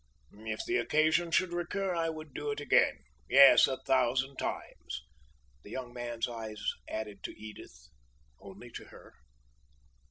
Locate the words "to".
7.21-7.39, 8.71-8.85